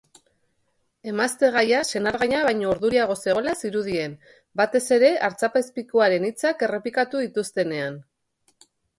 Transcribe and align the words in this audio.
Emaztegaia 1.09 1.81
senargaia 1.97 2.37
baino 2.47 2.71
urduriago 2.75 3.17
zegoela 3.25 3.53
zirudien, 3.67 4.15
batez 4.61 4.81
ere 4.97 5.11
artzapezpikuaren 5.27 6.25
hitzak 6.29 6.65
errepikatu 6.69 7.21
dituztenean. 7.25 8.01